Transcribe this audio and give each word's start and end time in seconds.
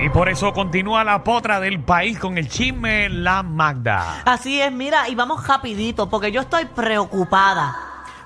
Y 0.00 0.08
por 0.10 0.28
eso 0.28 0.52
continúa 0.52 1.02
la 1.02 1.24
potra 1.24 1.58
del 1.60 1.80
país 1.82 2.18
con 2.18 2.38
el 2.38 2.48
chisme 2.48 3.08
La 3.08 3.42
Magda. 3.42 4.22
Así 4.24 4.60
es, 4.60 4.70
mira, 4.70 5.08
y 5.08 5.14
vamos 5.16 5.44
rapidito, 5.46 6.08
porque 6.08 6.30
yo 6.30 6.40
estoy 6.42 6.66
preocupada 6.66 7.76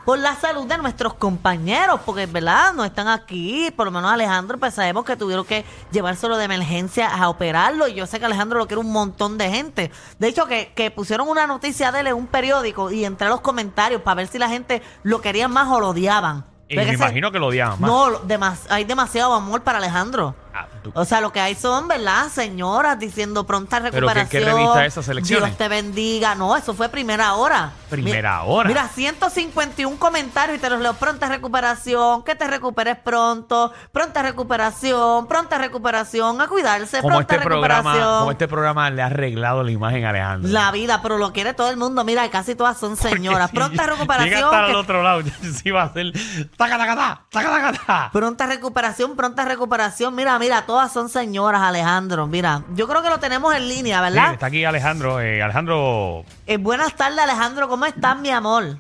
por 0.05 0.19
la 0.19 0.35
salud 0.35 0.67
de 0.67 0.77
nuestros 0.79 1.15
compañeros, 1.15 2.01
porque, 2.05 2.27
¿verdad? 2.27 2.75
No 2.75 2.85
están 2.85 3.09
aquí, 3.09 3.71
por 3.75 3.87
lo 3.87 3.93
menos 3.93 4.13
Alejandro, 4.13 4.59
pues 4.59 4.75
sabemos 4.75 5.05
que 5.05 5.17
tuvieron 5.17 5.47
que 5.47 5.65
llevárselo 5.93 6.37
de 6.37 6.45
emergencia 6.45 7.09
a 7.09 7.29
operarlo, 7.31 7.89
y 7.89 7.95
yo 7.95 8.07
sé 8.07 8.19
que 8.19 8.27
Alejandro 8.27 8.59
lo 8.59 8.67
quiere 8.67 8.81
un 8.81 8.93
montón 8.93 9.39
de 9.39 9.49
gente. 9.51 9.91
De 10.19 10.29
hecho, 10.29 10.47
que, 10.47 10.73
que 10.75 10.91
pusieron 10.91 11.27
una 11.29 11.47
noticia 11.47 11.91
de 11.91 12.01
él 12.01 12.07
en 12.09 12.15
un 12.15 12.27
periódico 12.27 12.91
y 12.91 13.05
entré 13.07 13.29
a 13.29 13.31
los 13.31 13.41
comentarios 13.41 14.03
para 14.03 14.17
ver 14.17 14.27
si 14.27 14.39
la 14.39 14.49
gente 14.51 14.83
lo 15.05 15.21
quería 15.23 15.49
más 15.49 15.69
o 15.69 15.81
lo 15.81 15.89
odiaban. 15.91 16.45
Y 16.69 16.77
me 16.77 16.93
imagino 16.93 17.31
que 17.33 17.39
lo 17.39 17.47
odiaban 17.49 17.81
más. 17.81 17.91
No, 17.91 18.11
demas- 18.21 18.67
hay 18.71 18.85
demasiado 18.85 19.33
amor 19.35 19.63
para 19.63 19.79
Alejandro. 19.79 20.35
Ah, 20.55 20.67
O 20.95 21.05
sea, 21.05 21.21
lo 21.21 21.33
que 21.33 21.41
hay 21.41 21.55
son, 21.55 21.89
¿verdad? 21.89 22.29
Señoras 22.29 22.99
diciendo 22.99 23.45
pronta 23.47 23.79
¿Pero 23.81 23.91
qué- 23.93 24.01
recuperación. 24.01 24.43
qué 24.45 24.51
revista 24.53 24.87
es 24.87 24.93
esa, 24.93 25.03
Selecciones? 25.03 25.45
Dios 25.51 25.59
te 25.59 25.69
bendiga. 25.69 26.35
No, 26.35 26.57
eso 26.57 26.75
fue 26.75 26.89
primera 26.89 27.35
hora. 27.35 27.73
Primera 27.91 28.43
Mi- 28.43 28.51
hora. 28.51 28.69
Mira, 28.69 28.89
151 28.89 29.99
comentarios 29.99 30.59
y 30.59 30.61
te 30.61 30.71
los 30.71 30.81
leo. 30.81 30.95
Pronta 30.95 31.29
recuperación, 31.29 32.23
que 32.23 32.35
te 32.35 32.47
recuperes 32.47 32.97
pronto. 32.99 33.73
Pronta 33.93 34.23
recuperación, 34.23 35.27
pronta 35.27 35.59
recuperación. 35.59 36.41
A 36.41 36.49
cuidarse, 36.49 36.99
como 37.01 37.17
pronta 37.17 37.35
este 37.35 37.45
programa, 37.45 37.93
recuperación. 37.93 38.19
como 38.21 38.31
este 38.33 38.49
programa 38.49 38.91
le 38.91 39.03
ha 39.03 39.07
arreglado 39.07 39.63
la 39.63 39.71
imagen 39.71 40.05
a 40.05 40.11
Alejandro. 40.11 40.51
La 40.51 40.71
vida, 40.73 41.01
pero 41.03 41.19
lo 41.19 41.33
quiere 41.33 41.55
todo 41.55 41.71
el 41.71 41.77
mundo. 41.77 42.05
Mira, 42.05 42.29
casi 42.31 42.55
todas 42.55 42.79
son 42.79 42.97
señoras. 42.97 43.51
Pronta 43.51 43.83
Llega 43.83 43.95
recuperación. 43.95 44.45
hasta 44.45 44.65
que- 44.67 44.71
el 44.71 44.77
otro 44.77 45.03
lado. 45.03 45.23
Sí 45.63 45.71
va 45.71 45.83
a 45.85 45.93
ser. 45.93 46.13
¡Tacatacatá! 46.57 47.23
¡Tacatacatá! 47.31 48.11
Pronta 48.13 48.47
recuperación, 48.47 49.17
pronta 49.17 49.45
recuperación. 49.45 50.15
Mira, 50.15 50.39
mira, 50.39 50.65
todas 50.73 50.91
son 50.91 51.11
señoras, 51.11 51.61
Alejandro. 51.61 52.27
Mira, 52.27 52.63
yo 52.75 52.89
creo 52.89 53.03
que 53.03 53.11
lo 53.11 53.19
tenemos 53.21 53.55
en 53.55 53.69
línea, 53.69 53.99
Sí, 53.99 54.03
¿verdad? 54.15 54.33
está 54.33 54.47
aquí 54.47 54.65
Alejandro. 54.65 55.21
eh, 55.21 55.43
Alejandro, 55.43 56.25
Eh, 56.47 56.57
buenas 56.57 56.97
tardes, 56.97 57.19
Alejandro. 57.19 57.69
¿Cómo 57.69 57.85
estás, 57.85 58.19
mi 58.19 58.31
amor? 58.31 58.79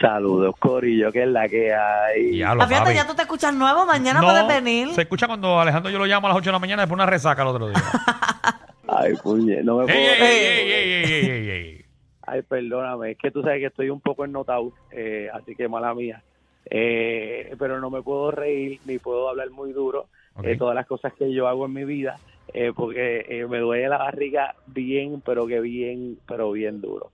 Saludos, 0.00 0.54
Corillo, 0.60 1.10
que 1.10 1.24
es 1.24 1.28
la 1.28 1.48
que 1.48 1.74
hay. 1.74 2.38
ya 2.38 2.54
lo 2.54 2.62
Ah, 2.62 2.68
fíjate, 2.68 2.94
ya 2.94 3.08
tú 3.08 3.14
te 3.16 3.22
escuchas 3.22 3.52
nuevo. 3.52 3.84
Mañana 3.86 4.20
No, 4.20 4.28
puedes 4.28 4.46
venir. 4.46 4.94
Se 4.94 5.02
escucha 5.02 5.26
cuando 5.26 5.60
Alejandro 5.60 5.90
yo 5.90 5.98
lo 5.98 6.06
llamo 6.06 6.28
a 6.28 6.30
las 6.30 6.38
8 6.38 6.50
de 6.50 6.52
la 6.52 6.58
mañana 6.60 6.82
después 6.82 6.96
de 6.96 7.02
una 7.02 7.10
resaca 7.10 7.42
el 7.42 7.48
otro 7.48 7.68
día. 7.70 7.82
Ay, 8.88 9.14
puñe, 9.20 9.64
no 9.64 9.78
me 9.78 9.86
puedo. 9.86 9.98
¡Ey, 9.98 10.06
ey, 10.06 10.20
reír. 10.20 10.46
ey, 10.46 10.72
ey, 10.72 10.92
ey, 10.92 11.12
ey, 11.12 11.30
ey, 11.30 11.50
ey! 11.50 11.84
Ay, 12.24 12.42
perdóname, 12.42 13.10
es 13.10 13.18
que 13.18 13.32
tú 13.32 13.42
sabes 13.42 13.58
que 13.58 13.66
estoy 13.66 13.90
un 13.90 14.00
poco 14.00 14.24
ennotado, 14.24 14.72
eh, 14.92 15.28
así 15.34 15.56
que 15.56 15.66
mala 15.68 15.92
mía. 15.92 16.22
Eh, 16.66 17.54
pero 17.58 17.80
no 17.80 17.90
me 17.90 18.02
puedo 18.02 18.30
reír 18.30 18.80
ni 18.84 18.98
puedo 18.98 19.28
hablar 19.28 19.50
muy 19.50 19.72
duro 19.72 20.08
Ok. 20.34 20.44
de 20.44 20.56
todas 20.56 20.74
las 20.74 20.86
cosas 20.86 21.12
que 21.14 21.32
yo 21.32 21.48
hago 21.48 21.66
en 21.66 21.72
mi 21.72 21.84
vida, 21.84 22.18
eh, 22.54 22.72
porque 22.74 23.24
eh, 23.28 23.46
me 23.46 23.58
duele 23.58 23.88
la 23.88 23.98
barriga 23.98 24.54
bien, 24.66 25.20
pero 25.24 25.46
que 25.46 25.60
bien, 25.60 26.18
pero 26.26 26.52
bien 26.52 26.80
duro. 26.80 27.10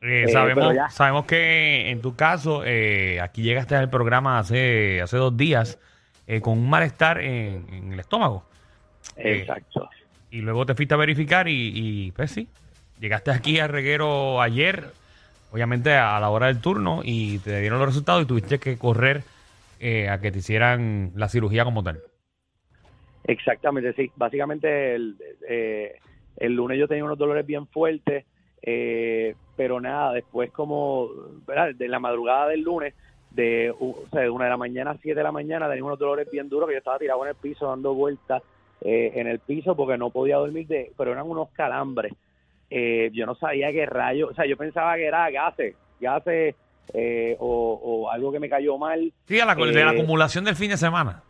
Eh, 0.00 0.24
Eh, 0.24 0.28
sabemos, 0.28 0.74
sabemos 0.90 1.24
que 1.26 1.90
en 1.90 2.00
tu 2.00 2.14
caso, 2.14 2.62
eh, 2.64 3.20
aquí 3.20 3.42
llegaste 3.42 3.74
al 3.74 3.90
programa 3.90 4.38
hace, 4.38 5.00
hace 5.00 5.16
dos 5.16 5.36
días 5.36 5.78
eh, 6.26 6.40
con 6.40 6.58
un 6.58 6.68
malestar 6.68 7.20
en, 7.20 7.66
en 7.72 7.92
el 7.92 8.00
estómago. 8.00 8.44
Eh, 9.16 9.40
Exacto. 9.40 9.88
Y 10.30 10.40
luego 10.40 10.66
te 10.66 10.74
fuiste 10.74 10.94
a 10.94 10.98
verificar 10.98 11.48
y, 11.48 11.72
y, 11.74 12.12
pues 12.12 12.30
sí, 12.32 12.48
llegaste 12.98 13.30
aquí 13.30 13.60
al 13.60 13.68
reguero 13.68 14.40
ayer, 14.40 14.90
obviamente 15.54 15.92
a 15.94 16.18
la 16.18 16.30
hora 16.30 16.48
del 16.48 16.60
turno, 16.60 17.02
y 17.04 17.38
te 17.38 17.60
dieron 17.60 17.78
los 17.78 17.86
resultados 17.86 18.24
y 18.24 18.26
tuviste 18.26 18.58
que 18.58 18.76
correr 18.76 19.22
eh, 19.78 20.08
a 20.08 20.20
que 20.20 20.32
te 20.32 20.38
hicieran 20.38 21.12
la 21.14 21.28
cirugía 21.28 21.64
como 21.64 21.84
tal. 21.84 22.00
Exactamente, 23.22 23.92
sí. 23.92 24.10
Básicamente 24.16 24.96
el, 24.96 25.16
eh, 25.48 26.00
el 26.38 26.54
lunes 26.54 26.76
yo 26.76 26.88
tenía 26.88 27.04
unos 27.04 27.18
dolores 27.18 27.46
bien 27.46 27.68
fuertes, 27.68 28.24
eh, 28.62 29.36
pero 29.56 29.80
nada, 29.80 30.14
después 30.14 30.50
como, 30.50 31.08
¿verdad? 31.46 31.72
De 31.72 31.86
la 31.86 32.00
madrugada 32.00 32.48
del 32.48 32.62
lunes, 32.62 32.92
de, 33.30 33.72
o 33.78 33.94
de 34.10 34.28
una 34.28 34.46
de 34.46 34.50
la 34.50 34.56
mañana 34.56 34.90
a 34.90 34.98
siete 34.98 35.20
de 35.20 35.24
la 35.24 35.30
mañana, 35.30 35.68
tenía 35.68 35.84
unos 35.84 36.00
dolores 36.00 36.28
bien 36.32 36.48
duros 36.48 36.68
que 36.68 36.74
yo 36.74 36.78
estaba 36.78 36.98
tirado 36.98 37.22
en 37.22 37.28
el 37.28 37.36
piso 37.36 37.68
dando 37.68 37.94
vueltas 37.94 38.42
eh, 38.80 39.12
en 39.14 39.28
el 39.28 39.38
piso 39.38 39.76
porque 39.76 39.96
no 39.96 40.10
podía 40.10 40.36
dormir, 40.36 40.66
de, 40.66 40.90
pero 40.98 41.12
eran 41.12 41.30
unos 41.30 41.48
calambres. 41.50 42.12
Eh, 42.76 43.10
yo 43.12 43.24
no 43.24 43.36
sabía 43.36 43.70
qué 43.70 43.86
rayo, 43.86 44.26
o 44.30 44.34
sea, 44.34 44.46
yo 44.46 44.56
pensaba 44.56 44.96
que 44.96 45.06
era 45.06 45.30
gases, 45.30 45.76
gases 46.00 46.56
eh, 46.92 47.36
o, 47.38 47.80
o 47.80 48.10
algo 48.10 48.32
que 48.32 48.40
me 48.40 48.48
cayó 48.48 48.76
mal. 48.78 49.12
Sí, 49.28 49.38
a 49.38 49.46
la, 49.46 49.54
de 49.54 49.72
la 49.72 49.92
Eh, 49.92 50.00
acumulación 50.00 50.44
del 50.44 50.56
fin 50.56 50.70
de 50.70 50.76
semana. 50.76 51.22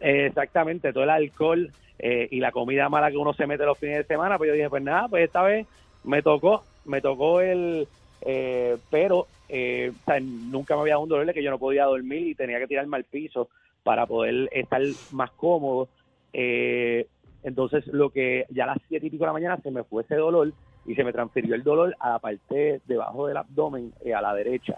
Exactamente, 0.00 0.92
todo 0.94 1.04
el 1.04 1.10
alcohol 1.10 1.70
eh, 1.98 2.28
y 2.30 2.40
la 2.40 2.50
comida 2.50 2.88
mala 2.88 3.10
que 3.10 3.18
uno 3.18 3.34
se 3.34 3.46
mete 3.46 3.66
los 3.66 3.76
fines 3.78 3.98
de 3.98 4.04
semana, 4.04 4.38
pues 4.38 4.48
yo 4.48 4.54
dije, 4.54 4.70
pues 4.70 4.82
nada, 4.82 5.06
pues 5.08 5.24
esta 5.24 5.42
vez 5.42 5.66
me 6.04 6.22
tocó, 6.22 6.64
me 6.86 7.02
tocó 7.02 7.42
el, 7.42 7.86
eh, 8.22 8.78
pero 8.90 9.26
eh, 9.50 9.92
o 9.94 10.04
sea, 10.06 10.18
nunca 10.20 10.74
me 10.76 10.80
había 10.80 10.94
dado 10.94 11.02
un 11.02 11.08
dolor 11.10 11.26
de 11.26 11.34
que 11.34 11.42
yo 11.42 11.50
no 11.50 11.58
podía 11.58 11.84
dormir 11.84 12.26
y 12.28 12.34
tenía 12.34 12.58
que 12.58 12.66
tirarme 12.66 12.96
al 12.96 13.04
piso 13.04 13.50
para 13.82 14.06
poder 14.06 14.48
estar 14.52 14.80
más 15.12 15.30
cómodo. 15.32 15.88
Eh, 16.32 17.06
entonces, 17.42 17.86
lo 17.88 18.08
que 18.10 18.46
ya 18.48 18.64
a 18.64 18.68
las 18.68 18.78
siete 18.88 19.06
y 19.06 19.10
pico 19.10 19.24
de 19.24 19.28
la 19.28 19.32
mañana 19.34 19.58
se 19.62 19.70
me 19.70 19.84
fue 19.84 20.02
ese 20.04 20.14
dolor 20.14 20.52
y 20.86 20.94
se 20.94 21.04
me 21.04 21.12
transfirió 21.12 21.54
el 21.54 21.62
dolor 21.62 21.94
a 22.00 22.10
la 22.10 22.18
parte 22.18 22.80
debajo 22.86 23.26
del 23.26 23.36
abdomen, 23.36 23.92
eh, 24.04 24.14
a 24.14 24.20
la 24.22 24.34
derecha. 24.34 24.76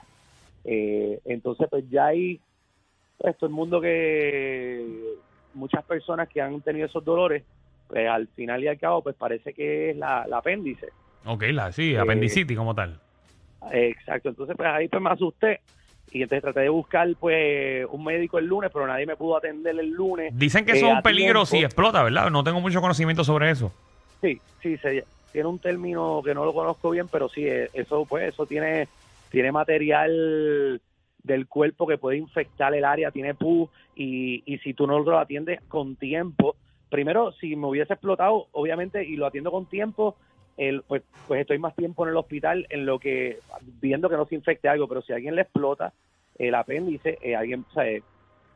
Eh, 0.64 1.20
entonces, 1.24 1.68
pues 1.70 1.84
ya 1.90 2.06
ahí 2.06 2.40
pues 3.18 3.36
todo 3.38 3.46
el 3.48 3.54
mundo 3.54 3.80
que 3.80 4.84
muchas 5.54 5.84
personas 5.84 6.28
que 6.28 6.40
han 6.40 6.60
tenido 6.60 6.86
esos 6.86 7.04
dolores 7.04 7.44
pues 7.88 8.08
al 8.08 8.26
final 8.28 8.64
y 8.64 8.68
al 8.68 8.78
cabo 8.78 9.02
pues 9.02 9.14
parece 9.14 9.52
que 9.52 9.90
es 9.90 9.96
la, 9.96 10.26
la 10.26 10.38
apéndice 10.38 10.88
Ok, 11.24 11.44
la, 11.52 11.70
sí, 11.70 11.94
eh, 11.94 11.98
apendicitis 11.98 12.56
como 12.56 12.74
tal. 12.74 12.98
Eh, 13.72 13.90
exacto 13.96 14.30
entonces 14.30 14.56
pues 14.56 14.68
ahí 14.68 14.88
pues 14.88 15.00
me 15.02 15.10
asusté 15.10 15.60
y 16.10 16.22
entonces 16.22 16.42
traté 16.42 16.60
de 16.60 16.68
buscar 16.68 17.08
pues 17.20 17.86
un 17.90 18.02
médico 18.02 18.38
el 18.38 18.46
lunes 18.46 18.70
pero 18.72 18.86
nadie 18.88 19.06
me 19.06 19.14
pudo 19.14 19.36
atender 19.36 19.78
el 19.78 19.90
lunes 19.90 20.36
Dicen 20.36 20.64
que 20.64 20.72
eh, 20.72 20.76
eso 20.78 20.86
es 20.86 20.92
a 20.92 20.96
un 20.96 21.02
peligro 21.02 21.46
si 21.46 21.58
explota, 21.62 22.02
¿verdad? 22.02 22.28
No 22.30 22.42
tengo 22.42 22.60
mucho 22.60 22.80
conocimiento 22.80 23.22
sobre 23.24 23.50
eso. 23.50 23.72
sí 24.20 24.40
sí 24.62 24.76
se, 24.78 25.04
tiene 25.32 25.48
un 25.48 25.58
término 25.58 26.22
que 26.24 26.34
no 26.34 26.44
lo 26.44 26.52
conozco 26.52 26.90
bien 26.90 27.08
pero 27.08 27.28
sí 27.28 27.46
eh, 27.46 27.70
eso 27.72 28.04
pues 28.06 28.32
eso 28.32 28.46
tiene 28.46 28.88
tiene 29.30 29.50
material 29.50 30.80
del 31.22 31.46
cuerpo 31.46 31.86
que 31.86 31.98
puede 31.98 32.18
infectar 32.18 32.74
el 32.74 32.84
área, 32.84 33.10
tiene 33.10 33.34
pus 33.34 33.70
y, 33.94 34.42
y 34.44 34.58
si 34.58 34.74
tú 34.74 34.86
no 34.86 34.98
lo 34.98 35.18
atiendes 35.18 35.60
con 35.68 35.96
tiempo, 35.96 36.56
primero 36.90 37.32
si 37.32 37.56
me 37.56 37.68
hubiese 37.68 37.94
explotado, 37.94 38.48
obviamente, 38.52 39.04
y 39.04 39.16
lo 39.16 39.26
atiendo 39.26 39.50
con 39.50 39.66
tiempo, 39.66 40.16
el, 40.56 40.82
pues, 40.82 41.02
pues 41.26 41.40
estoy 41.40 41.58
más 41.58 41.74
tiempo 41.74 42.04
en 42.04 42.10
el 42.10 42.16
hospital 42.16 42.66
en 42.68 42.84
lo 42.84 42.98
que 42.98 43.38
viendo 43.80 44.08
que 44.08 44.16
no 44.16 44.26
se 44.26 44.34
infecte 44.34 44.68
algo, 44.68 44.88
pero 44.88 45.02
si 45.02 45.12
alguien 45.12 45.34
le 45.34 45.42
explota 45.42 45.92
el 46.38 46.54
apéndice, 46.54 47.18
eh, 47.22 47.36
alguien, 47.36 47.64
sea, 47.72 47.88
eh, 47.88 48.02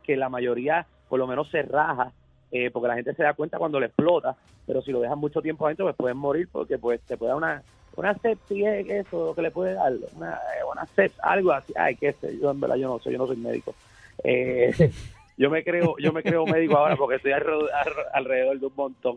que 0.02 0.16
la 0.16 0.28
mayoría 0.28 0.86
por 1.08 1.18
lo 1.18 1.26
menos 1.26 1.48
se 1.50 1.62
raja, 1.62 2.12
eh, 2.52 2.70
porque 2.70 2.88
la 2.88 2.94
gente 2.94 3.14
se 3.14 3.22
da 3.22 3.34
cuenta 3.34 3.58
cuando 3.58 3.80
le 3.80 3.86
explota, 3.86 4.36
pero 4.66 4.82
si 4.82 4.92
lo 4.92 5.00
dejan 5.00 5.18
mucho 5.18 5.42
tiempo 5.42 5.66
adentro, 5.66 5.86
pues 5.86 5.96
pueden 5.96 6.16
morir 6.16 6.48
porque 6.50 6.78
pues 6.78 7.00
te 7.02 7.16
puede 7.16 7.30
dar 7.30 7.36
una 7.36 7.62
una 7.96 8.14
sepsis 8.18 8.66
es 8.66 8.88
eso 8.90 9.34
que 9.34 9.42
le 9.42 9.50
puede 9.50 9.74
dar 9.74 9.92
una, 10.14 10.34
eh, 10.34 10.64
una 10.70 10.86
sepsis, 10.86 11.18
algo 11.22 11.52
así 11.52 11.72
ay 11.76 11.96
qué 11.96 12.12
sé 12.12 12.38
yo 12.38 12.50
en 12.50 12.60
verdad 12.60 12.76
yo 12.76 12.88
no 12.88 12.98
sé 12.98 13.10
yo 13.10 13.18
no 13.18 13.26
soy 13.26 13.36
médico 13.36 13.74
eh, 14.22 14.72
yo 15.38 15.50
me 15.50 15.64
creo 15.64 15.96
yo 15.98 16.12
me 16.12 16.22
creo 16.22 16.44
médico 16.46 16.76
ahora 16.76 16.96
porque 16.96 17.16
estoy 17.16 17.32
alrededor, 17.32 17.70
alrededor 18.12 18.60
de 18.60 18.66
un 18.66 18.72
montón 18.76 19.16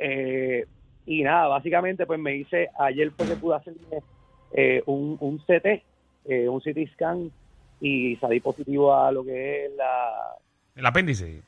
Eh, 0.00 0.64
y 1.06 1.22
nada 1.22 1.48
básicamente 1.48 2.06
pues 2.06 2.20
me 2.20 2.36
hice 2.36 2.68
ayer 2.78 3.10
fue 3.12 3.26
que 3.26 3.36
pude 3.36 3.56
hacerme 3.56 4.02
eh, 4.52 4.82
un, 4.86 5.16
un 5.20 5.38
CT 5.38 5.82
eh, 6.26 6.48
un 6.48 6.60
CT 6.60 6.92
scan 6.94 7.30
y 7.80 8.16
salí 8.16 8.40
positivo 8.40 8.94
a 8.94 9.10
lo 9.10 9.24
que 9.24 9.66
es 9.66 9.72
la 9.76 10.36
El 10.76 10.86
apéndice. 10.86 11.40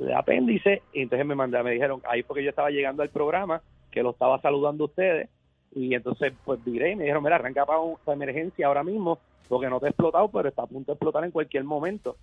De 0.00 0.14
apéndice 0.14 0.82
y 0.92 1.02
entonces 1.02 1.26
me 1.26 1.34
mandaron, 1.34 1.66
me 1.66 1.72
dijeron, 1.72 2.00
ahí 2.08 2.22
porque 2.22 2.42
yo 2.42 2.50
estaba 2.50 2.70
llegando 2.70 3.02
al 3.02 3.10
programa, 3.10 3.60
que 3.90 4.02
lo 4.02 4.10
estaba 4.10 4.40
saludando 4.40 4.84
a 4.84 4.86
ustedes 4.86 5.28
y 5.74 5.94
entonces 5.94 6.32
pues 6.44 6.62
viré 6.64 6.92
y 6.92 6.96
me 6.96 7.04
dijeron, 7.04 7.22
mira, 7.22 7.36
arranca 7.36 7.66
para 7.66 7.80
una 7.80 8.12
emergencia 8.12 8.66
ahora 8.66 8.82
mismo 8.82 9.18
porque 9.48 9.68
no 9.68 9.80
te 9.80 9.86
ha 9.86 9.88
explotado, 9.90 10.28
pero 10.28 10.48
está 10.48 10.62
a 10.62 10.66
punto 10.66 10.92
de 10.92 10.94
explotar 10.94 11.24
en 11.24 11.32
cualquier 11.32 11.64
momento. 11.64 12.16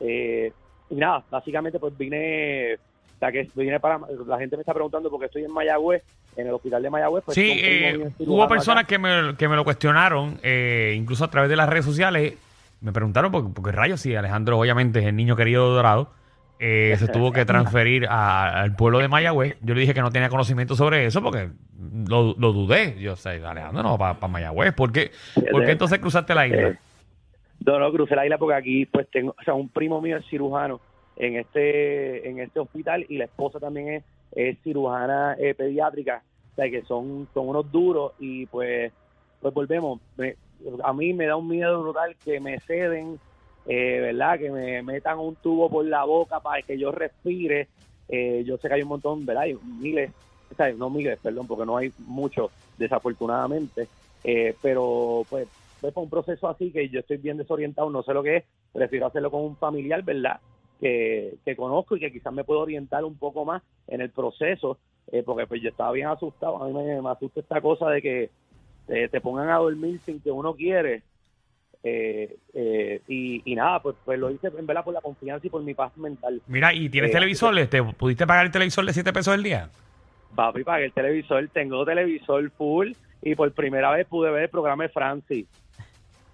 Eh, 0.00 0.52
y 0.90 0.94
nada, 0.96 1.24
básicamente 1.30 1.78
pues 1.78 1.96
vine, 1.96 2.78
que 3.20 3.48
vine 3.54 3.80
para, 3.80 4.00
la 4.26 4.38
gente 4.38 4.56
me 4.56 4.62
está 4.62 4.74
preguntando 4.74 5.10
porque 5.10 5.26
estoy 5.26 5.44
en 5.44 5.52
Mayagüez, 5.52 6.02
en 6.36 6.48
el 6.48 6.52
hospital 6.52 6.82
de 6.82 6.90
Mayagüez. 6.90 7.24
Pues, 7.24 7.34
Sí, 7.34 7.52
eh, 7.62 8.10
hubo 8.18 8.46
personas 8.48 8.84
acá. 8.84 8.88
que 8.88 8.98
me, 8.98 9.36
que 9.36 9.48
me 9.48 9.56
lo 9.56 9.64
cuestionaron, 9.64 10.38
eh, 10.42 10.94
incluso 10.96 11.24
a 11.24 11.30
través 11.30 11.48
de 11.48 11.56
las 11.56 11.68
redes 11.68 11.84
sociales. 11.84 12.34
Me 12.80 12.92
preguntaron, 12.92 13.32
porque, 13.32 13.50
porque 13.54 13.72
rayos, 13.72 14.00
sí, 14.00 14.14
Alejandro 14.14 14.58
obviamente 14.58 14.98
es 14.98 15.06
el 15.06 15.16
niño 15.16 15.36
querido 15.36 15.72
Dorado. 15.72 16.10
Eh, 16.58 16.94
se 16.98 17.08
tuvo 17.08 17.32
que 17.32 17.44
transferir 17.46 18.06
a- 18.08 18.60
al 18.62 18.76
pueblo 18.76 18.98
de 18.98 19.08
Mayagüez. 19.08 19.56
Yo 19.62 19.74
le 19.74 19.80
dije 19.82 19.94
que 19.94 20.00
no 20.00 20.10
tenía 20.10 20.28
conocimiento 20.28 20.74
sobre 20.76 21.06
eso 21.06 21.22
porque 21.22 21.50
lo, 22.08 22.34
lo 22.38 22.52
dudé. 22.52 22.96
Yo 23.00 23.16
sé, 23.16 23.42
Alejandro, 23.44 23.82
no, 23.82 23.98
para 23.98 24.28
Mayagüez. 24.28 24.72
¿Por 24.74 24.92
qué, 24.92 25.10
¿Por 25.50 25.64
qué 25.64 25.72
entonces 25.72 25.98
cruzaste 25.98 26.34
la 26.34 26.46
isla? 26.46 26.68
Eh, 26.68 26.78
no, 27.66 27.78
no, 27.78 27.90
crucé 27.92 28.14
la 28.16 28.24
isla 28.26 28.38
porque 28.38 28.56
aquí 28.56 28.86
pues 28.86 29.08
tengo, 29.10 29.34
o 29.38 29.42
sea, 29.42 29.54
un 29.54 29.68
primo 29.68 30.00
mío 30.00 30.16
es 30.18 30.26
cirujano 30.26 30.80
en 31.16 31.36
este 31.36 32.28
en 32.28 32.40
este 32.40 32.58
hospital 32.60 33.06
y 33.08 33.16
la 33.18 33.24
esposa 33.26 33.58
también 33.60 33.88
es, 33.88 34.04
es 34.32 34.58
cirujana 34.62 35.36
eh, 35.38 35.54
pediátrica, 35.54 36.22
o 36.52 36.54
sea 36.56 36.68
que 36.68 36.82
son, 36.82 37.28
son 37.32 37.48
unos 37.48 37.70
duros 37.70 38.12
y 38.18 38.46
pues 38.46 38.92
pues 39.40 39.54
volvemos, 39.54 40.00
me- 40.16 40.36
a 40.82 40.92
mí 40.92 41.12
me 41.14 41.26
da 41.26 41.36
un 41.36 41.48
miedo 41.48 41.80
brutal 41.82 42.16
que 42.24 42.40
me 42.40 42.58
ceden, 42.60 43.18
eh, 43.66 44.00
¿verdad? 44.00 44.38
Que 44.38 44.50
me 44.50 44.82
metan 44.82 45.18
un 45.18 45.36
tubo 45.36 45.70
por 45.70 45.84
la 45.84 46.04
boca 46.04 46.40
para 46.40 46.62
que 46.62 46.78
yo 46.78 46.92
respire. 46.92 47.68
Eh, 48.08 48.44
yo 48.46 48.58
sé 48.58 48.68
que 48.68 48.74
hay 48.74 48.82
un 48.82 48.88
montón, 48.88 49.24
¿verdad? 49.24 49.44
Hay 49.44 49.58
miles, 49.80 50.10
no 50.76 50.90
miles, 50.90 51.18
perdón, 51.20 51.46
porque 51.46 51.66
no 51.66 51.76
hay 51.76 51.92
muchos, 51.98 52.50
desafortunadamente. 52.76 53.88
Eh, 54.22 54.54
pero 54.60 55.26
pues 55.28 55.48
fue 55.80 55.92
por 55.92 56.04
un 56.04 56.10
proceso 56.10 56.48
así 56.48 56.70
que 56.70 56.88
yo 56.88 57.00
estoy 57.00 57.18
bien 57.18 57.36
desorientado, 57.36 57.90
no 57.90 58.02
sé 58.02 58.14
lo 58.14 58.22
que 58.22 58.38
es, 58.38 58.44
prefiero 58.72 59.06
hacerlo 59.06 59.30
con 59.30 59.42
un 59.42 59.56
familiar, 59.56 60.02
¿verdad? 60.02 60.40
Que, 60.80 61.34
que 61.44 61.56
conozco 61.56 61.96
y 61.96 62.00
que 62.00 62.12
quizás 62.12 62.32
me 62.32 62.44
puedo 62.44 62.60
orientar 62.60 63.04
un 63.04 63.16
poco 63.16 63.44
más 63.44 63.62
en 63.86 64.00
el 64.00 64.10
proceso, 64.10 64.78
eh, 65.12 65.22
porque 65.22 65.46
pues 65.46 65.62
yo 65.62 65.68
estaba 65.68 65.92
bien 65.92 66.08
asustado, 66.08 66.62
a 66.62 66.68
mí 66.68 66.72
me, 66.72 67.00
me 67.00 67.10
asusta 67.10 67.40
esta 67.40 67.60
cosa 67.60 67.90
de 67.90 68.02
que 68.02 68.30
te, 68.86 69.08
te 69.08 69.20
pongan 69.20 69.50
a 69.50 69.58
dormir 69.58 70.00
sin 70.04 70.20
que 70.20 70.30
uno 70.30 70.54
quiere. 70.54 71.02
Eh, 71.86 72.36
eh, 72.54 73.02
y, 73.08 73.42
y 73.44 73.54
nada, 73.54 73.82
pues, 73.82 73.94
pues 74.06 74.18
lo 74.18 74.30
hice 74.30 74.46
en 74.48 74.66
verdad 74.66 74.82
por 74.82 74.94
la 74.94 75.02
confianza 75.02 75.46
y 75.46 75.50
por 75.50 75.62
mi 75.62 75.74
paz 75.74 75.94
mental. 75.98 76.40
Mira, 76.46 76.72
¿y 76.72 76.88
tienes 76.88 77.10
Eh, 77.10 77.14
televisor? 77.14 77.58
Este, 77.58 77.82
¿Pudiste 77.82 78.26
pagar 78.26 78.46
el 78.46 78.50
televisor 78.52 78.86
de 78.86 78.94
7 78.94 79.12
pesos 79.12 79.34
al 79.34 79.42
día? 79.42 79.68
Papi, 80.34 80.64
pagué 80.64 80.86
el 80.86 80.92
televisor, 80.92 81.46
tengo 81.52 81.84
televisor 81.84 82.50
full 82.52 82.92
y 83.22 83.34
por 83.34 83.52
primera 83.52 83.90
vez 83.90 84.06
pude 84.06 84.30
ver 84.30 84.44
el 84.44 84.48
programa 84.48 84.84
de 84.84 84.88
Francis. 84.88 85.46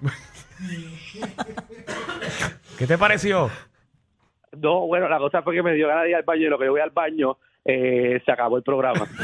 ¿Qué 2.78 2.86
te 2.86 2.96
pareció? 2.96 3.50
No, 4.56 4.86
bueno, 4.86 5.08
la 5.08 5.18
cosa 5.18 5.42
fue 5.42 5.54
que 5.54 5.62
me 5.62 5.74
dio 5.74 5.88
ganas 5.88 6.04
de 6.04 6.10
ir 6.10 6.16
al 6.16 6.22
baño 6.22 6.46
y 6.46 6.48
lo 6.48 6.58
que 6.58 6.64
yo 6.66 6.72
voy 6.72 6.80
al 6.80 6.90
baño, 6.90 7.36
eh, 7.64 8.20
se 8.24 8.32
acabó 8.32 8.56
el 8.56 8.62
programa. 8.62 9.06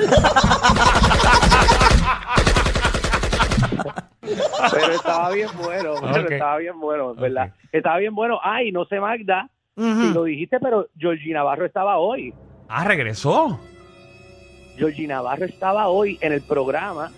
pero 4.73 4.93
estaba 4.93 5.31
bien 5.31 5.49
bueno, 5.63 5.95
pero 6.13 6.29
estaba 6.29 6.57
bien 6.59 6.79
bueno, 6.81 7.15
¿verdad? 7.15 7.53
Estaba 7.73 7.99
bien 7.99 8.15
bueno. 8.15 8.39
Ay, 8.43 8.73
no 8.73 8.85
sé, 8.87 9.01
Magda, 9.01 9.49
si 9.77 10.13
lo 10.15 10.25
dijiste, 10.25 10.59
pero 10.61 10.89
Georgie 10.99 11.33
Navarro 11.35 11.67
estaba 11.67 11.99
hoy. 11.99 12.33
Ah, 12.69 12.85
regresó. 12.85 13.61
Georgie 14.77 15.07
Navarro 15.07 15.45
estaba 15.47 15.89
hoy 15.89 16.19
en 16.21 16.33
el 16.33 16.43
programa 16.43 17.11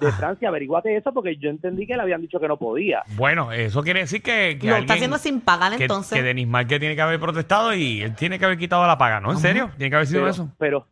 de 0.00 0.08
Ah. 0.08 0.12
Francia. 0.12 0.48
Averíguate 0.48 0.96
eso 0.96 1.12
porque 1.12 1.36
yo 1.36 1.50
entendí 1.50 1.86
que 1.86 1.94
le 1.96 2.02
habían 2.02 2.20
dicho 2.22 2.40
que 2.40 2.48
no 2.48 2.56
podía. 2.56 3.02
Bueno, 3.16 3.52
eso 3.52 3.82
quiere 3.82 4.00
decir 4.00 4.22
que, 4.22 4.56
que 4.60 4.66
Lo 4.68 4.74
alguien- 4.74 4.80
está 4.84 4.94
haciendo 4.94 5.18
sin 5.18 5.40
pagar 5.40 5.76
que, 5.76 5.84
entonces. 5.84 6.16
que 6.16 6.22
Denis 6.22 6.48
Márquez 6.48 6.80
tiene 6.80 6.94
que 6.96 7.02
haber 7.02 7.20
protestado 7.20 7.74
y 7.74 8.02
él 8.02 8.14
tiene 8.16 8.38
que 8.38 8.44
haber 8.46 8.58
quitado 8.58 8.86
la 8.86 8.96
paga, 8.98 9.20
¿no? 9.20 9.30
¿En 9.32 9.38
serio? 9.38 9.70
Tiene 9.76 9.90
que 9.90 9.96
haber 9.96 10.06
sido 10.08 10.20
Pero, 10.20 10.30
eso. 10.30 10.48
pero 10.58 10.86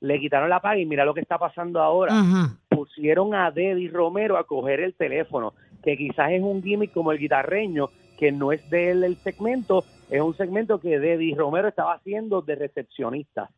le 0.00 0.20
quitaron 0.20 0.48
la 0.50 0.60
paga 0.60 0.78
y 0.78 0.86
mira 0.86 1.04
lo 1.04 1.14
que 1.14 1.20
está 1.20 1.38
pasando 1.38 1.80
ahora. 1.80 2.14
Ujú. 2.14 2.56
Pusieron 2.84 3.34
a 3.34 3.50
Deddy 3.50 3.88
Romero 3.88 4.36
a 4.36 4.46
coger 4.46 4.80
el 4.80 4.92
teléfono, 4.94 5.54
que 5.82 5.96
quizás 5.96 6.32
es 6.32 6.42
un 6.42 6.62
gimmick 6.62 6.92
como 6.92 7.12
el 7.12 7.18
guitarreño, 7.18 7.88
que 8.18 8.30
no 8.30 8.52
es 8.52 8.68
de 8.68 8.90
él 8.90 9.04
el 9.04 9.16
segmento, 9.16 9.84
es 10.10 10.20
un 10.20 10.36
segmento 10.36 10.78
que 10.80 10.98
Deddy 10.98 11.34
Romero 11.34 11.68
estaba 11.68 11.94
haciendo 11.94 12.42
de 12.42 12.56
recepcionista. 12.56 13.48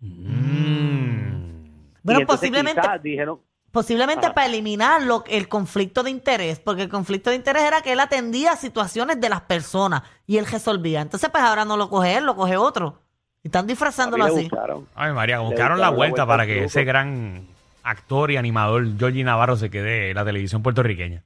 Mm. 0.00 1.68
Bueno, 2.02 2.26
posiblemente, 2.26 2.80
dijeron, 3.02 3.38
posiblemente 3.70 4.26
Ajá. 4.26 4.34
para 4.34 4.46
eliminar 4.46 5.02
lo- 5.02 5.24
el 5.28 5.46
conflicto 5.48 6.02
de 6.02 6.10
interés, 6.10 6.58
porque 6.58 6.82
el 6.82 6.88
conflicto 6.88 7.28
de 7.30 7.36
interés 7.36 7.62
era 7.64 7.82
que 7.82 7.92
él 7.92 8.00
atendía 8.00 8.56
situaciones 8.56 9.20
de 9.20 9.28
las 9.28 9.42
personas 9.42 10.02
y 10.26 10.38
él 10.38 10.46
resolvía. 10.46 11.02
Entonces, 11.02 11.28
pues 11.30 11.44
ahora 11.44 11.64
no 11.66 11.76
lo 11.76 11.90
coge 11.90 12.16
él, 12.16 12.24
lo 12.24 12.34
coge 12.34 12.56
otro. 12.56 12.98
Y 13.42 13.48
están 13.48 13.66
disfrazándolo 13.66 14.24
así. 14.24 14.48
buscaron. 14.48 14.86
Ay, 14.94 15.12
María, 15.12 15.40
buscaron 15.40 15.40
la 15.40 15.40
buscaron 15.40 15.80
la 15.80 15.90
vuelta 15.90 16.26
para 16.26 16.46
que 16.46 16.64
ese 16.64 16.84
gran 16.84 17.46
actor 17.82 18.30
y 18.30 18.36
animador 18.36 18.84
Georgie 18.98 19.24
Navarro 19.24 19.56
se 19.56 19.70
quede 19.70 20.10
en 20.10 20.16
la 20.16 20.24
televisión 20.24 20.62
puertorriqueña. 20.62 21.22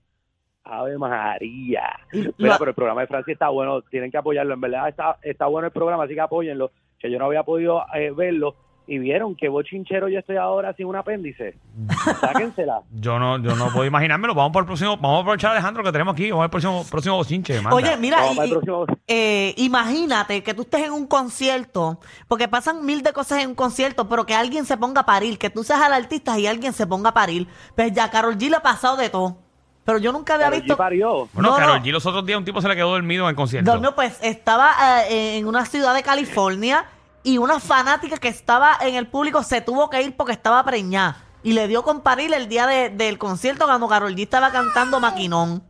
Ave 0.64 0.96
María. 0.96 1.98
Mira, 2.38 2.56
pero 2.58 2.70
el 2.70 2.74
programa 2.74 3.02
de 3.02 3.06
Francia 3.06 3.32
está 3.32 3.48
bueno, 3.50 3.82
tienen 3.82 4.10
que 4.10 4.16
apoyarlo. 4.16 4.54
En 4.54 4.60
verdad 4.60 4.88
está, 4.88 5.18
está 5.22 5.46
bueno 5.46 5.66
el 5.66 5.72
programa, 5.72 6.04
así 6.04 6.14
que 6.14 6.20
apóyenlo. 6.20 6.70
Que 6.98 7.10
yo 7.10 7.18
no 7.18 7.26
había 7.26 7.42
podido 7.42 7.84
eh, 7.94 8.10
verlo 8.12 8.56
y 8.86 8.98
vieron 8.98 9.34
que 9.34 9.48
bochinchero 9.48 10.08
yo 10.08 10.18
estoy 10.18 10.36
ahora 10.36 10.74
sin 10.74 10.86
un 10.86 10.96
apéndice. 10.96 11.56
Sáquensela. 12.20 12.80
Yo 12.92 13.18
no, 13.18 13.38
yo 13.38 13.54
no 13.56 13.70
puedo 13.72 13.84
imaginármelo. 13.86 14.34
Vamos 14.34 14.52
por 14.52 14.62
el 14.62 14.66
próximo, 14.66 14.96
vamos 14.96 15.18
a 15.18 15.20
aprovechar 15.22 15.50
a 15.50 15.52
Alejandro 15.54 15.82
que 15.82 15.92
tenemos 15.92 16.12
aquí. 16.12 16.30
Vamos 16.30 16.44
al 16.44 16.50
próximo, 16.50 16.84
próximo 16.90 17.16
bochinche. 17.16 17.54
manda. 17.60 17.74
Oye, 17.76 17.96
mira, 17.96 18.18
y- 18.32 18.50
próximo. 18.50 18.86
eh, 19.06 19.54
imagínate 19.56 20.42
que 20.42 20.54
tú 20.54 20.62
estés 20.62 20.84
en 20.86 20.92
un 20.92 21.06
concierto, 21.06 21.98
porque 22.28 22.48
pasan 22.48 22.84
mil 22.84 23.02
de 23.02 23.12
cosas 23.12 23.42
en 23.42 23.50
un 23.50 23.54
concierto, 23.54 24.08
pero 24.08 24.26
que 24.26 24.34
alguien 24.34 24.64
se 24.66 24.76
ponga 24.76 25.02
a 25.02 25.06
parir, 25.06 25.38
que 25.38 25.50
tú 25.50 25.64
seas 25.64 25.84
el 25.86 25.92
artista 25.92 26.38
y 26.38 26.46
alguien 26.46 26.72
se 26.72 26.86
ponga 26.86 27.10
a 27.10 27.14
parir. 27.14 27.48
Pues 27.74 27.92
ya 27.92 28.10
Carol 28.10 28.36
G 28.36 28.50
le 28.50 28.56
ha 28.56 28.62
pasado 28.62 28.96
de 28.96 29.08
todo. 29.08 29.38
Pero 29.84 29.98
yo 29.98 30.12
nunca 30.12 30.34
había 30.34 30.46
Karol 30.46 30.58
G 30.60 30.62
visto. 30.62 30.76
parió. 30.78 31.28
Bueno, 31.34 31.50
No, 31.50 31.56
Karol 31.56 31.78
no. 31.78 31.84
G 31.84 31.90
los 31.92 32.06
otros 32.06 32.24
días 32.24 32.38
un 32.38 32.44
tipo 32.44 32.60
se 32.62 32.68
le 32.68 32.74
quedó 32.74 32.90
dormido 32.90 33.24
en 33.24 33.30
el 33.30 33.36
concierto. 33.36 33.70
Dormió, 33.70 33.94
pues 33.94 34.18
estaba 34.22 34.72
eh, 35.10 35.36
en 35.38 35.46
una 35.46 35.66
ciudad 35.66 35.94
de 35.94 36.02
California 36.02 36.86
y 37.24 37.38
una 37.38 37.58
fanática 37.58 38.18
que 38.18 38.28
estaba 38.28 38.76
en 38.80 38.94
el 38.94 39.08
público 39.08 39.42
se 39.42 39.60
tuvo 39.60 39.90
que 39.90 40.00
ir 40.02 40.16
porque 40.16 40.32
estaba 40.32 40.62
preñada. 40.64 41.16
Y 41.42 41.52
le 41.52 41.66
dio 41.68 41.82
con 41.82 42.00
parir 42.02 42.32
el 42.32 42.48
día 42.48 42.66
de- 42.66 42.90
del 42.90 43.18
concierto 43.18 43.64
cuando 43.66 43.88
Carol 43.88 44.14
G 44.14 44.22
estaba 44.22 44.52
cantando 44.52 45.00
Maquinón. 45.00 45.62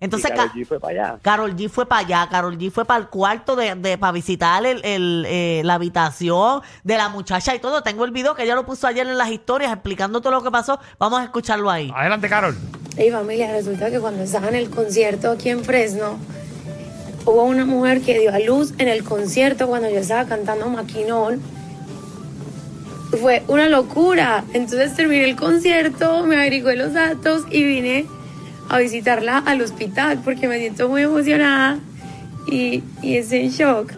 Entonces, 0.00 0.30
y 0.30 0.34
Karol 0.34 0.48
Ca- 0.50 0.54
G 0.58 0.66
fue 0.66 0.80
para 0.80 0.90
allá. 0.92 1.18
Carol 1.22 1.56
G 1.56 1.68
fue 1.70 1.86
para 1.86 2.00
allá, 2.00 2.28
Carol 2.28 2.58
G 2.58 2.70
fue 2.70 2.84
para 2.84 3.00
el 3.00 3.08
cuarto 3.08 3.54
de, 3.56 3.74
de 3.76 3.96
para 3.96 4.12
visitar 4.12 4.66
el, 4.66 4.84
el, 4.84 5.24
eh, 5.28 5.62
la 5.64 5.74
habitación 5.74 6.62
de 6.82 6.96
la 6.96 7.08
muchacha 7.08 7.54
y 7.54 7.58
todo. 7.60 7.82
Tengo 7.82 8.04
el 8.04 8.10
video 8.10 8.34
que 8.34 8.42
ella 8.42 8.54
lo 8.54 8.66
puso 8.66 8.86
ayer 8.86 9.06
en 9.06 9.16
las 9.16 9.30
historias 9.30 9.72
explicando 9.72 10.20
todo 10.20 10.32
lo 10.32 10.42
que 10.42 10.50
pasó. 10.50 10.78
Vamos 10.98 11.20
a 11.20 11.24
escucharlo 11.24 11.70
ahí. 11.70 11.92
Adelante, 11.94 12.28
Carol. 12.28 12.56
Hey 12.96 13.10
familia, 13.10 13.50
resulta 13.52 13.90
que 13.90 13.98
cuando 14.00 14.22
estaba 14.24 14.48
en 14.48 14.56
el 14.56 14.68
concierto 14.70 15.30
aquí 15.30 15.48
en 15.48 15.64
Fresno, 15.64 16.18
hubo 17.24 17.44
una 17.44 17.64
mujer 17.64 18.00
que 18.00 18.18
dio 18.18 18.32
a 18.32 18.38
luz 18.38 18.74
en 18.78 18.88
el 18.88 19.04
concierto 19.04 19.66
cuando 19.66 19.88
yo 19.90 19.98
estaba 19.98 20.26
cantando 20.26 20.68
Maquinón. 20.68 21.40
Fue 23.20 23.42
una 23.48 23.68
locura. 23.68 24.44
Entonces 24.52 24.94
terminé 24.94 25.24
el 25.24 25.36
concierto, 25.36 26.24
me 26.24 26.36
averigué 26.36 26.76
los 26.76 26.92
datos 26.92 27.44
y 27.50 27.62
vine 27.64 28.06
a 28.68 28.78
visitarla 28.78 29.38
al 29.38 29.60
hospital 29.60 30.20
porque 30.24 30.48
me 30.48 30.58
siento 30.58 30.88
muy 30.88 31.02
emocionada 31.02 31.78
y, 32.46 32.82
y 33.02 33.16
estoy 33.16 33.40
en 33.40 33.50
shock. 33.50 33.92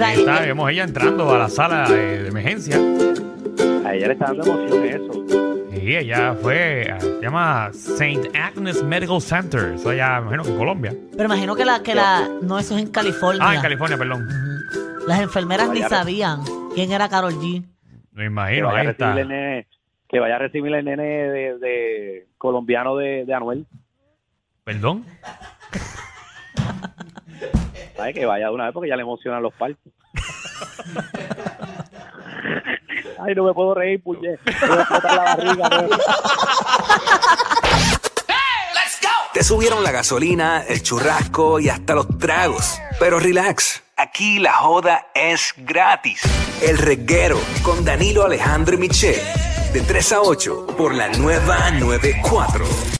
Ahí 0.00 0.20
está, 0.20 0.40
vemos 0.40 0.70
ella 0.70 0.84
entrando 0.84 1.30
a 1.30 1.38
la 1.38 1.48
sala 1.48 1.88
de 1.88 2.28
emergencia. 2.28 2.76
A 3.84 3.94
ella 3.94 4.08
le 4.08 4.12
está 4.12 4.26
dando 4.26 4.44
emoción 4.44 4.84
eso. 4.84 5.47
Ella 5.96 6.34
fue, 6.34 6.82
eh, 6.82 7.00
se 7.00 7.20
llama 7.22 7.68
St. 7.72 8.30
Agnes 8.38 8.82
Medical 8.82 9.20
Center. 9.20 9.72
Eso 9.74 9.90
allá, 9.90 10.18
imagino 10.18 10.42
que 10.42 10.50
en 10.50 10.58
Colombia. 10.58 10.94
Pero 11.12 11.24
imagino 11.24 11.54
que 11.56 11.64
la, 11.64 11.82
que 11.82 11.94
la, 11.94 12.28
no, 12.42 12.58
eso 12.58 12.76
es 12.76 12.82
en 12.82 12.90
California. 12.90 13.42
Ah, 13.44 13.54
en 13.54 13.62
California, 13.62 13.96
perdón. 13.96 14.26
Las 15.06 15.20
enfermeras 15.20 15.70
ni 15.70 15.80
sabían 15.82 16.40
quién 16.74 16.92
era 16.92 17.08
Carol 17.08 17.34
G. 17.34 17.64
Me 18.12 18.26
imagino, 18.26 18.66
vaya, 18.66 18.78
a 18.78 18.80
ahí 18.82 18.86
está. 18.88 19.14
recibir 19.14 19.22
el 19.22 19.28
nene, 19.28 19.66
que 20.08 20.20
vaya 20.20 20.36
a 20.36 20.38
recibir 20.38 20.74
el 20.74 20.84
nene 20.84 21.02
de, 21.04 21.58
de 21.58 22.26
colombiano 22.36 22.96
de, 22.96 23.24
de 23.24 23.34
Anuel. 23.34 23.66
Perdón. 24.64 25.04
¿Sabes? 27.96 28.14
Que 28.14 28.26
vaya 28.26 28.48
de 28.48 28.54
una 28.54 28.64
vez 28.64 28.74
porque 28.74 28.88
ya 28.88 28.96
le 28.96 29.02
emocionan 29.02 29.42
los 29.42 29.54
partos. 29.54 29.92
Ay, 33.20 33.34
no 33.34 33.44
me 33.44 33.52
puedo 33.54 33.74
reír, 33.74 34.02
puñet. 34.02 34.40
Me 34.44 34.68
voy 34.68 34.78
a 34.78 34.80
explotar 34.80 35.14
la 35.14 35.22
barriga. 35.24 35.68
no. 35.68 35.88
Te 39.34 39.44
subieron 39.44 39.84
la 39.84 39.92
gasolina, 39.92 40.64
el 40.66 40.82
churrasco 40.82 41.60
y 41.60 41.68
hasta 41.68 41.94
los 41.94 42.18
tragos. 42.18 42.80
Pero 42.98 43.20
relax, 43.20 43.82
aquí 43.96 44.38
la 44.40 44.54
joda 44.54 45.06
es 45.14 45.54
gratis. 45.58 46.22
El 46.60 46.76
reguero 46.76 47.38
con 47.62 47.84
Danilo 47.84 48.24
Alejandro 48.24 48.74
y 48.74 48.78
Michel. 48.78 49.20
De 49.72 49.80
3 49.82 50.12
a 50.12 50.22
8 50.22 50.66
por 50.76 50.94
la 50.94 51.08
nueva 51.10 51.70
94. 51.70 52.64